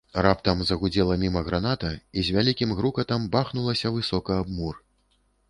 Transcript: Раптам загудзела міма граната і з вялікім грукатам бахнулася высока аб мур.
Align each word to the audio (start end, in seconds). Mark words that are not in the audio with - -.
Раптам 0.25 0.61
загудзела 0.69 1.17
міма 1.23 1.43
граната 1.49 1.91
і 2.21 2.23
з 2.31 2.35
вялікім 2.39 2.73
грукатам 2.81 3.29
бахнулася 3.37 3.95
высока 4.01 4.41
аб 4.47 4.53
мур. 4.57 4.83